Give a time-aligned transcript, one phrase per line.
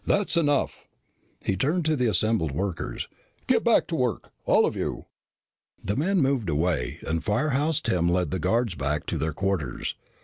[0.03, 0.87] "That's enough."
[1.45, 3.07] He turned to the assembled workers.
[3.45, 5.05] "Get back to work, all of you."
[5.83, 9.93] The men moved away and Firehouse Tim led the guards back to their quarters.